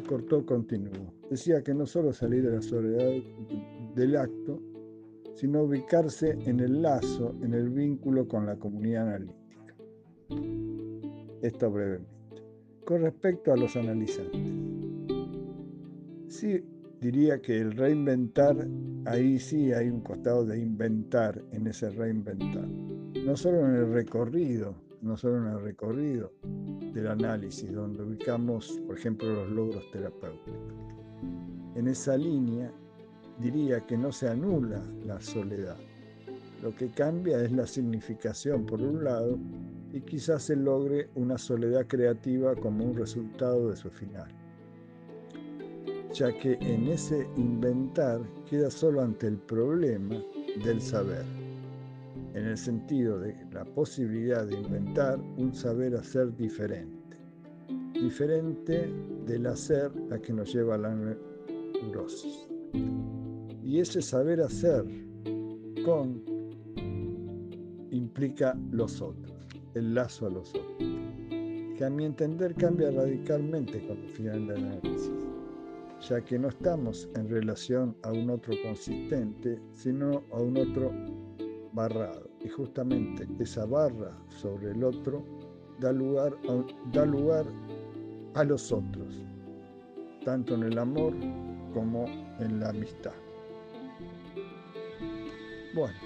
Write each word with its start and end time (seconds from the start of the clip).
cortó, 0.00 0.44
continuó. 0.46 1.12
Decía 1.30 1.62
que 1.62 1.74
no 1.74 1.86
solo 1.86 2.12
salir 2.12 2.44
de 2.44 2.56
la 2.56 2.62
soledad 2.62 3.10
del 3.94 4.16
acto, 4.16 4.60
sino 5.34 5.62
ubicarse 5.62 6.30
en 6.46 6.60
el 6.60 6.82
lazo, 6.82 7.34
en 7.42 7.54
el 7.54 7.70
vínculo 7.70 8.26
con 8.28 8.46
la 8.46 8.56
comunidad 8.56 9.08
analítica. 9.08 9.74
Esto 11.42 11.70
brevemente. 11.70 12.10
Con 12.84 13.02
respecto 13.02 13.52
a 13.52 13.56
los 13.56 13.76
analizantes, 13.76 14.40
sí 16.28 16.64
diría 17.00 17.40
que 17.40 17.58
el 17.58 17.72
reinventar, 17.72 18.68
ahí 19.04 19.38
sí 19.38 19.72
hay 19.72 19.88
un 19.88 20.00
costado 20.00 20.44
de 20.44 20.58
inventar 20.58 21.42
en 21.52 21.66
ese 21.66 21.90
reinventar. 21.90 22.68
No 23.24 23.36
solo 23.36 23.66
en 23.66 23.74
el 23.76 23.92
recorrido, 23.92 24.74
no 25.00 25.16
solo 25.16 25.38
en 25.38 25.54
el 25.54 25.62
recorrido 25.62 26.32
del 26.92 27.06
análisis, 27.06 27.72
donde 27.72 28.02
ubicamos, 28.02 28.80
por 28.86 28.98
ejemplo, 28.98 29.32
los 29.32 29.50
logros 29.50 29.90
terapéuticos. 29.90 30.74
En 31.74 31.88
esa 31.88 32.16
línea 32.16 32.70
diría 33.38 33.80
que 33.86 33.96
no 33.96 34.12
se 34.12 34.28
anula 34.28 34.82
la 35.04 35.20
soledad. 35.20 35.76
Lo 36.62 36.74
que 36.74 36.90
cambia 36.90 37.42
es 37.42 37.50
la 37.52 37.66
significación, 37.66 38.66
por 38.66 38.80
un 38.80 39.02
lado, 39.02 39.38
y 39.92 40.00
quizás 40.00 40.44
se 40.44 40.56
logre 40.56 41.10
una 41.14 41.36
soledad 41.36 41.86
creativa 41.86 42.54
como 42.54 42.84
un 42.84 42.94
resultado 42.94 43.70
de 43.70 43.76
su 43.76 43.90
final. 43.90 44.28
Ya 46.12 46.30
que 46.38 46.52
en 46.60 46.88
ese 46.88 47.26
inventar 47.36 48.20
queda 48.48 48.70
solo 48.70 49.02
ante 49.02 49.26
el 49.26 49.38
problema 49.38 50.22
del 50.62 50.80
saber, 50.80 51.24
en 52.34 52.46
el 52.46 52.56
sentido 52.56 53.18
de 53.18 53.36
la 53.52 53.64
posibilidad 53.64 54.46
de 54.46 54.56
inventar 54.58 55.18
un 55.36 55.54
saber 55.54 55.94
hacer 55.94 56.34
diferente, 56.36 57.16
diferente 57.94 58.92
del 59.26 59.46
hacer 59.46 59.90
a 60.10 60.18
que 60.18 60.32
nos 60.32 60.52
lleva 60.52 60.76
a 60.76 60.78
la 60.78 60.94
neurosis. 60.94 62.48
Y 63.62 63.80
ese 63.80 64.00
saber 64.02 64.40
hacer 64.40 64.84
con 65.84 66.22
implica 67.90 68.58
los 68.70 69.02
otros, 69.02 69.36
el 69.74 69.94
lazo 69.94 70.26
a 70.26 70.30
los 70.30 70.54
otros, 70.54 70.88
que 71.76 71.84
a 71.84 71.90
mi 71.90 72.04
entender 72.06 72.54
cambia 72.54 72.90
radicalmente 72.90 73.86
con 73.86 73.98
el 73.98 74.08
final 74.10 74.50
análisis, 74.50 75.12
ya 76.08 76.24
que 76.24 76.38
no 76.38 76.48
estamos 76.48 77.08
en 77.14 77.28
relación 77.28 77.94
a 78.02 78.12
un 78.12 78.30
otro 78.30 78.54
consistente, 78.64 79.60
sino 79.74 80.22
a 80.32 80.40
un 80.40 80.56
otro 80.56 80.90
barrado. 81.72 82.28
Y 82.40 82.48
justamente 82.48 83.26
esa 83.38 83.66
barra 83.66 84.16
sobre 84.28 84.72
el 84.72 84.84
otro 84.84 85.24
da 85.80 85.92
lugar 85.92 86.36
a, 86.48 86.64
da 86.92 87.04
lugar 87.04 87.46
a 88.34 88.44
los 88.44 88.72
otros, 88.72 89.22
tanto 90.24 90.54
en 90.54 90.62
el 90.64 90.78
amor 90.78 91.12
como 91.74 92.06
en 92.38 92.60
la 92.60 92.70
amistad. 92.70 93.12
Bueno. 95.74 95.98